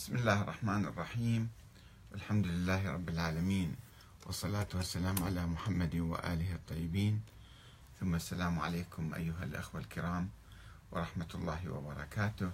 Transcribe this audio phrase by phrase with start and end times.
[0.00, 1.50] بسم الله الرحمن الرحيم.
[2.14, 3.76] الحمد لله رب العالمين.
[4.26, 7.20] والصلاة والسلام على محمد وآله الطيبين.
[8.00, 10.28] ثم السلام عليكم أيها الأخوة الكرام
[10.92, 12.50] ورحمة الله وبركاته.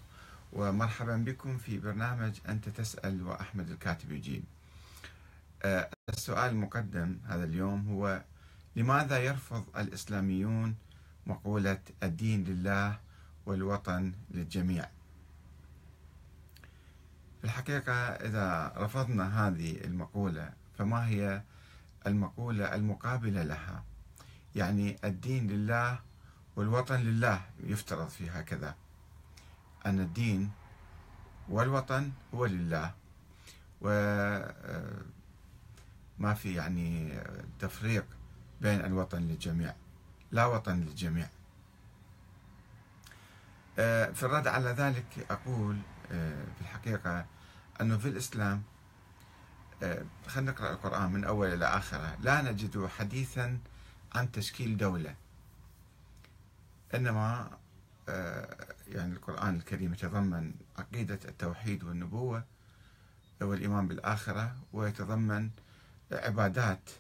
[0.53, 4.45] ومرحبا بكم في برنامج أنت تسأل وأحمد الكاتب يجيب.
[5.63, 8.23] آه، السؤال المقدم هذا اليوم هو
[8.77, 10.75] لماذا يرفض الإسلاميون
[11.27, 12.99] مقولة الدين لله
[13.47, 14.96] والوطن للجميع؟
[17.41, 21.43] في الحقيقة إذا رفضنا هذه المقولة فما هي
[22.07, 23.85] المقولة المقابلة لها؟
[24.55, 26.01] يعني الدين لله
[26.57, 28.75] والوطن لله يفترض في هكذا.
[29.87, 30.51] أن الدين
[31.49, 32.95] والوطن هو لله.
[33.81, 34.55] وما
[36.21, 37.19] آه، في يعني
[37.59, 38.05] تفريق
[38.61, 39.75] بين الوطن للجميع.
[40.33, 41.29] لا وطن للجميع.
[43.79, 45.77] آه، في الرد على ذلك أقول
[46.09, 47.27] في الحقيقة
[47.81, 48.63] أنه في الإسلام
[49.83, 53.59] آه، خلينا نقرأ القرآن من أول إلى آخره لا نجد حديثا
[54.15, 55.15] عن تشكيل دولة
[56.95, 57.51] إنما
[58.09, 62.45] آه، يعني القرآن الكريم يتضمن عقيدة التوحيد والنبوة
[63.41, 65.51] والإيمان بالآخرة ويتضمن
[66.13, 66.91] عبادات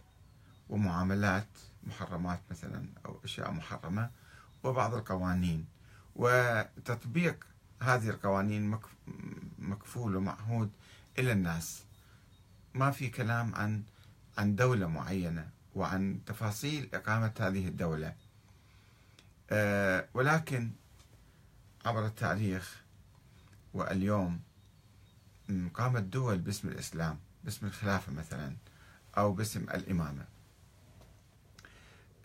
[0.68, 1.48] ومعاملات
[1.84, 4.10] محرمات مثلا أو أشياء محرمة
[4.64, 5.66] وبعض القوانين.
[6.16, 7.46] وتطبيق
[7.82, 8.78] هذه القوانين
[9.58, 10.70] مكفول ومعهود
[11.18, 11.82] إلى الناس.
[12.74, 13.82] ما في كلام عن
[14.38, 18.14] عن دولة معينة وعن تفاصيل إقامة هذه الدولة.
[19.50, 20.70] آه، ولكن
[21.84, 22.82] عبر التاريخ
[23.74, 24.40] واليوم
[25.74, 28.56] قامت دول باسم الإسلام باسم الخلافة مثلا
[29.18, 30.24] أو باسم الإمامة.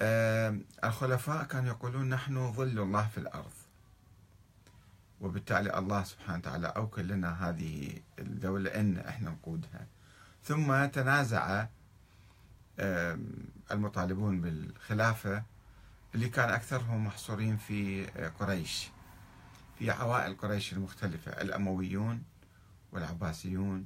[0.01, 3.51] آه، الخلفاء كانوا يقولون نحن ظل الله في الأرض.
[5.21, 9.87] وبالتالي الله سبحانه وتعالى أوكل لنا هذه الدولة إن إحنا نقودها.
[10.43, 11.65] ثم تنازع
[13.71, 15.43] المطالبون بالخلافة
[16.15, 18.05] اللي كان أكثرهم محصورين في
[18.39, 18.89] قريش
[19.79, 22.23] في عوائل قريش المختلفة الأمويون
[22.91, 23.85] والعباسيون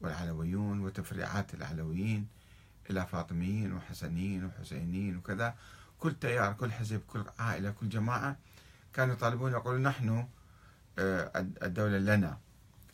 [0.00, 2.26] والعلويون وتفريعات العلويين
[2.90, 5.54] إلى فاطميين وحسنيين وحسينيين وكذا.
[5.98, 8.36] كل تيار كل حزب كل عائلة كل جماعة
[8.92, 10.28] كانوا يطالبون يقولون نحن آه،
[10.98, 12.38] الدولة لنا.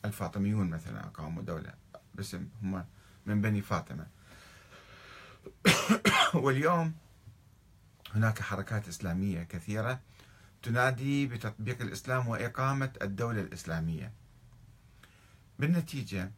[0.05, 1.73] الفاطميون مثلا أقاموا دولة
[2.15, 2.85] باسم هم
[3.25, 4.07] من بني فاطمة.
[6.43, 6.93] واليوم
[8.15, 9.99] هناك حركات إسلامية كثيرة
[10.63, 14.11] تنادي بتطبيق الإسلام وإقامة الدولة الإسلامية.
[15.59, 16.31] بالنتيجة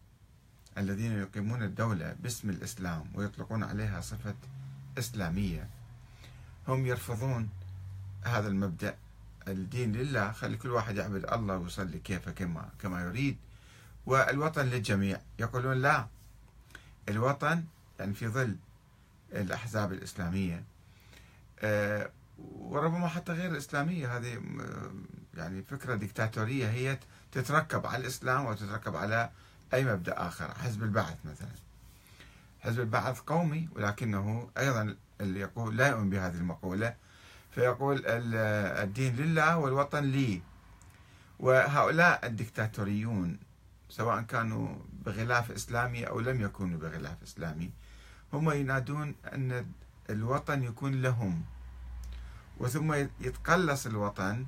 [0.77, 4.35] الذين يقيمون الدولة باسم الإسلام ويطلقون عليها صفة
[4.97, 5.69] إسلامية
[6.67, 7.49] هم يرفضون
[8.23, 8.97] هذا المبدأ.
[9.47, 13.37] الدين لله خلي كل واحد يعبد الله ويصلي كيف كما كما يريد.
[14.05, 15.19] والوطن للجميع.
[15.39, 16.07] يقولون لا.
[17.09, 17.63] الوطن
[17.99, 18.55] يعني في ظل
[19.33, 20.63] الأحزاب الإسلامية.
[21.59, 24.17] آه، وربما حتى غير الإسلامية.
[24.17, 24.41] هذه
[25.37, 26.99] يعني فكرة ديكتاتورية هي
[27.31, 29.29] تتركب على الإسلام وتتركب على
[29.73, 30.53] أي مبدأ آخر.
[30.53, 31.55] حزب البعث مثلا.
[32.59, 36.95] حزب البعث قومي ولكنه أيضا اللي يقول لا يؤمن بهذه المقولة.
[37.55, 40.41] فيقول الدين لله والوطن لي.
[41.39, 43.39] وهؤلاء الدكتاتوريون
[43.89, 44.75] سواء كانوا
[45.05, 47.71] بغلاف إسلامي أو لم يكونوا بغلاف إسلامي
[48.33, 49.65] هم ينادون أن
[50.09, 51.43] الوطن يكون لهم.
[52.57, 54.45] وثم يتقلص الوطن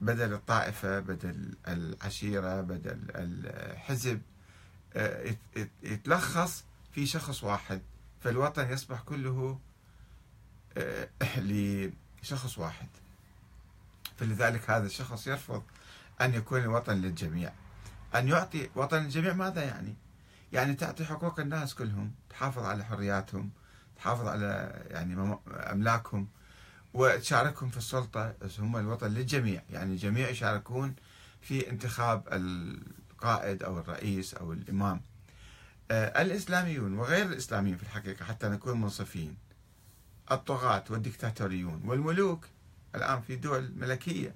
[0.00, 4.20] بدل الطائفة بدل العشيرة بدل الحزب
[4.96, 5.34] آه،
[5.82, 7.82] يتلخص في شخص واحد.
[8.20, 9.58] فالوطن يصبح كله
[12.22, 12.88] لشخص واحد.
[14.18, 15.62] فلذلك هذا الشخص يرفض
[16.20, 17.52] أن يكون الوطن للجميع.
[18.14, 19.94] أن يعطي وطن للجميع ماذا يعني؟
[20.52, 23.50] يعني تعطي حقوق الناس كلهم تحافظ على حرياتهم
[23.96, 26.28] تحافظ على يعني أملاكهم
[26.94, 29.62] وتشاركهم في السلطة هم الوطن للجميع.
[29.70, 30.94] يعني الجميع يشاركون
[31.40, 35.00] في انتخاب القائد أو الرئيس أو الإمام.
[35.90, 39.36] آه، الإسلاميون وغير الإسلاميين في الحقيقة حتى نكون منصفين.
[40.32, 42.46] الطغاة والدكتاتوريون والملوك
[42.94, 44.34] الآن في دول ملكية.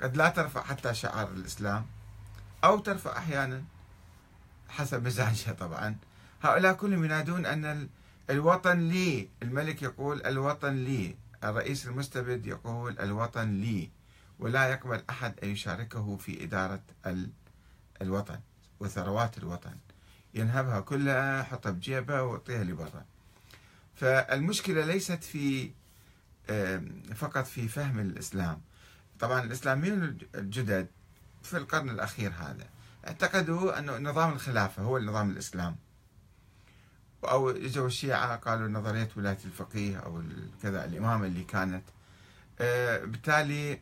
[0.00, 1.86] قد لا ترفع حتى شعار الإسلام
[2.64, 3.62] أو ترفع أحيانا
[4.68, 5.96] حسب مزاجها طبعا.
[6.42, 7.88] هؤلاء كلهم ينادون أن
[8.30, 13.90] الوطن لي الملك يقول الوطن لي الرئيس المستبد يقول الوطن لي
[14.38, 16.82] ولا يقبل أحد أن يشاركه في إدارة
[18.02, 18.40] الوطن
[18.80, 19.76] وثروات الوطن.
[20.34, 23.04] ينهبها كلها حطها بجيبه ويعطيها لبرا.
[23.94, 25.70] فالمشكلة ليست في
[27.14, 28.60] فقط في فهم الإسلام.
[29.20, 30.86] طبعا الإسلاميون الجدد
[31.42, 32.66] في القرن الأخير هذا.
[33.06, 35.76] اعتقدوا أنه نظام الخلافة هو النظام الإسلام.
[37.24, 40.22] أو إجوا الشيعة قالوا نظرية ولاية الفقيه أو
[40.62, 41.84] كذا الإمامة اللي كانت.
[42.60, 43.80] آه، بالتالي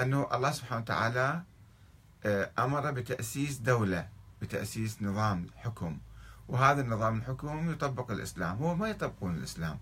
[0.00, 1.42] أنه الله سبحانه وتعالى
[2.26, 4.08] آه، أمر بتأسيس دولة
[4.42, 5.98] بتأسيس نظام حكم.
[6.48, 9.78] وهذا النظام الحكم يطبق الإسلام هو ما يطبقون الإسلام.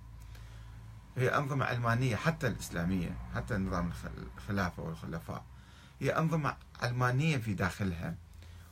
[1.16, 3.92] هي أنظمة علمانية حتى الإسلامية حتى نظام
[4.36, 5.44] الخلافة والخلفاء
[6.00, 8.14] هي أنظمة علمانية في داخلها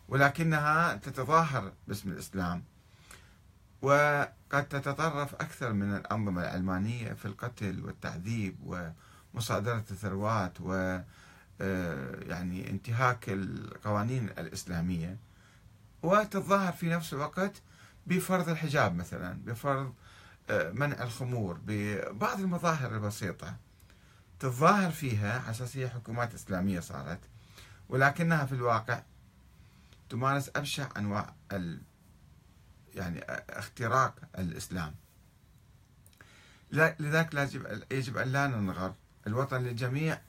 [0.09, 2.65] ولكنها تتظاهر باسم الإسلام
[3.83, 8.57] وقد تتطرف أكثر من الأنظمة العلمانية في القتل والتعذيب
[9.35, 10.99] ومصادرة الثروات و
[11.61, 15.17] آه، يعني انتهاك القوانين الإسلامية.
[16.03, 17.63] وتتظاهر في نفس الوقت
[18.07, 19.95] بفرض الحجاب مثلا بفرض
[20.51, 23.57] آه، منع الخمور ببعض المظاهر البسيطة.
[24.41, 27.21] تتظاهر فيها على أساس هي حكومات إسلامية صارت
[27.89, 29.03] ولكنها في الواقع
[30.11, 31.81] تمارس أبشع أنواع ال
[32.95, 33.21] يعني
[33.51, 34.95] اختراق الإسلام.
[36.73, 38.95] لذلك لازم يجب أن لا ننغر.
[39.27, 40.21] الوطن للجميع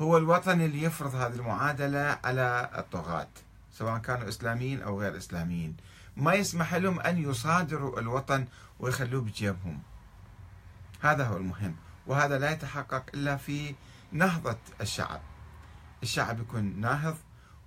[0.00, 3.28] هو الوطن اللي يفرض هذه المعادلة على الطغاة
[3.72, 5.76] سواء كانوا إسلاميين أو غير إسلاميين.
[6.16, 8.46] ما يسمح لهم أن يصادروا الوطن
[8.80, 9.82] ويخلوه بجيبهم.
[11.00, 11.76] هذا هو المهم
[12.06, 13.74] وهذا لا يتحقق إلا في
[14.12, 15.20] نهضة الشعب.
[16.02, 17.16] الشعب يكون ناهض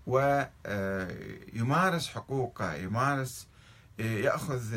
[0.08, 3.48] ويمارس حقوقه يمارس
[4.00, 4.76] يأخذ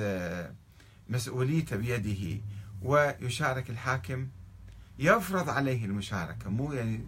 [1.09, 2.43] مسؤوليته بيده
[2.83, 4.29] ويشارك الحاكم.
[4.99, 7.05] يفرض عليه المشاركة مو يعني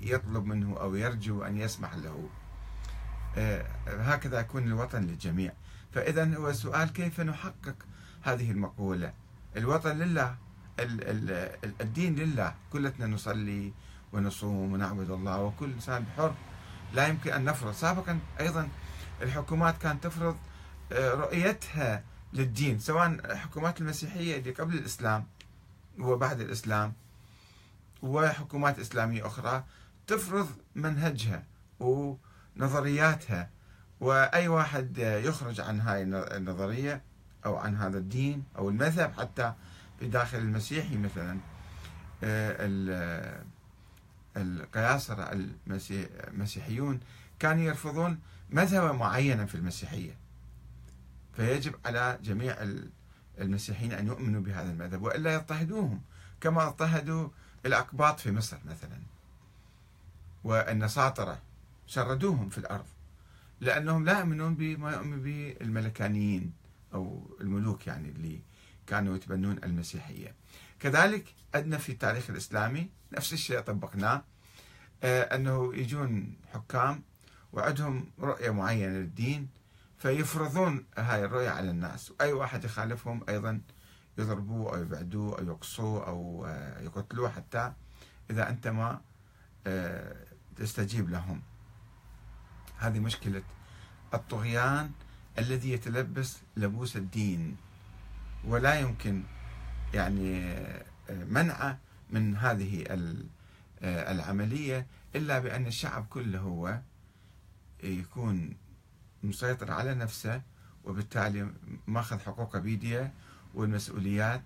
[0.00, 2.28] يطلب منه أو يرجو أن يسمح له.
[3.86, 5.52] هكذا يكون الوطن للجميع.
[5.92, 7.74] فإذا هو السؤال كيف نحقق
[8.22, 9.12] هذه المقولة؟
[9.56, 10.36] الوطن لله
[11.80, 12.54] الدين لله.
[12.72, 13.72] كلتنا نصلي
[14.12, 16.34] ونصوم ونعبد الله وكل إنسان حر
[16.94, 17.72] لا يمكن أن نفرض.
[17.72, 18.68] سابقا أيضا
[19.22, 20.36] الحكومات كانت تفرض
[20.92, 22.02] آه، رؤيتها
[22.32, 25.26] للدين سواء الحكومات المسيحية اللي قبل الإسلام
[25.98, 26.92] وبعد الإسلام
[28.02, 29.64] وحكومات إسلامية أخرى
[30.06, 31.44] تفرض منهجها
[31.80, 33.50] ونظرياتها.
[34.00, 37.02] وأي واحد يخرج عن هاي النظرية
[37.46, 39.52] أو عن هذا الدين أو المذهب حتى
[39.98, 41.38] في داخل المسيحي مثلا
[42.24, 43.42] آه،
[44.36, 45.30] القياصرة
[46.28, 47.00] المسيحيون
[47.38, 48.18] كانوا يرفضون
[48.50, 50.16] مذهبا معينا في المسيحية.
[51.36, 52.56] فيجب على جميع
[53.40, 56.00] المسيحيين أن يؤمنوا بهذا المذهب وإلا يضطهدوهم
[56.40, 57.28] كما اضطهدوا
[57.66, 59.00] الأقباط في مصر مثلا.
[60.44, 61.38] والنساطرة
[61.86, 62.86] شردوهم في الأرض.
[63.60, 66.52] لأنهم لا يؤمنون بما يؤمن به الملكانيين
[66.94, 68.40] أو الملوك يعني اللي
[68.86, 70.34] كانوا يتبنون المسيحية.
[70.80, 74.24] كذلك عندنا في التاريخ الإسلامي نفس الشيء طبقناه
[75.02, 77.02] آه، أنه يجون حكام
[77.52, 79.48] وعندهم رؤية معينة للدين
[79.98, 82.10] فيفرضون هاي الرؤية على الناس.
[82.10, 83.60] وأي واحد يخالفهم أيضا
[84.18, 87.72] يضربوه أو يبعدوه أو يقصوه أو آه، يقتلوه حتى
[88.30, 89.00] إذا أنت ما
[89.66, 90.16] آه،
[90.56, 91.42] تستجيب لهم.
[92.80, 93.42] هذه مشكلة
[94.14, 94.90] الطغيان
[95.38, 97.56] الذي يتلبس لبوس الدين.
[98.44, 99.22] ولا يمكن
[99.94, 100.56] يعني
[101.10, 101.78] منعه
[102.10, 102.84] من هذه
[103.82, 104.86] العملية
[105.16, 106.80] إلا بأن الشعب كله هو
[107.82, 108.56] يكون
[109.22, 110.42] مسيطر على نفسه
[110.84, 111.50] وبالتالي
[111.86, 113.12] ماخذ حقوقه بيديه
[113.54, 114.42] والمسؤوليات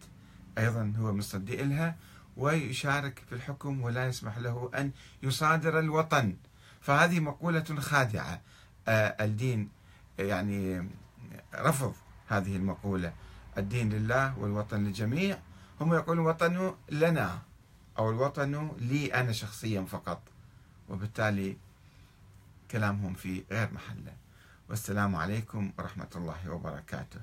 [0.59, 1.97] أيضا هو مصدق لها
[2.37, 4.91] ويشارك في الحكم ولا يسمح له أن
[5.23, 6.37] يصادر الوطن.
[6.85, 8.41] فهذه مقولة خادعة.
[8.89, 9.69] آه، الدين
[10.19, 10.89] يعني
[11.55, 11.95] رفض
[12.29, 13.13] هذه المقولة.
[13.59, 15.39] الدين لله والوطن للجميع.
[15.81, 17.39] هم يقولون الوطن لنا
[17.99, 20.23] أو الوطن لي أنا شخصيا فقط.
[20.89, 21.57] وبالتالي
[22.71, 24.13] كلامهم في غير محله.
[24.69, 27.21] والسلام عليكم ورحمة الله وبركاته.